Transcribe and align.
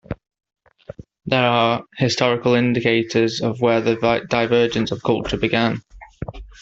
There 1.27 1.43
are 1.45 1.83
historical 1.97 2.55
indicators 2.55 3.39
of 3.41 3.61
where 3.61 3.81
the 3.81 4.25
divergence 4.31 4.89
of 4.89 5.03
culture 5.03 5.37
began. 5.37 5.83